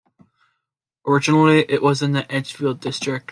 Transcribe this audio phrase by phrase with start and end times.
[1.05, 3.29] Originally it was in the Edgefield District.